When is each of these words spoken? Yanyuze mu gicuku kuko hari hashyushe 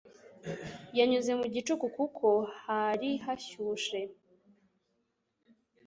Yanyuze 0.97 1.31
mu 1.39 1.45
gicuku 1.53 1.85
kuko 1.97 2.27
hari 2.63 3.09
hashyushe 3.25 3.99